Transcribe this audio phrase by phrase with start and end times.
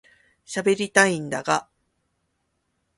[0.45, 1.69] しゃべりたいんだが